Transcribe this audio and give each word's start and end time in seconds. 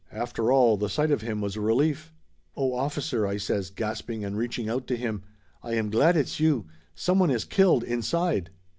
After 0.11 0.51
all, 0.51 0.77
the 0.77 0.89
sight 0.89 1.11
of 1.11 1.21
him 1.21 1.41
was 1.41 1.55
a 1.55 1.61
relief. 1.61 2.11
"Oh, 2.57 2.73
officer!" 2.73 3.27
I 3.27 3.37
says, 3.37 3.69
gasping 3.69 4.25
and 4.25 4.35
reaching 4.35 4.67
out 4.67 4.87
to 4.87 4.95
him. 4.95 5.21
"I 5.61 5.75
am 5.75 5.91
glad 5.91 6.17
it's 6.17 6.39
you. 6.39 6.65
Someone 6.95 7.29
is 7.29 7.45
killed, 7.45 7.83
inside 7.83 8.49